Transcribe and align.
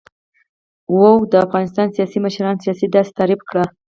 و: 0.97 0.99
د 1.31 1.33
افغانستان 1.45 1.87
سیاسی 1.95 2.17
مشران 2.25 2.55
سیاست 2.63 2.85
داسی 2.93 3.13
تعریف 3.19 3.41
کړی 3.49 3.65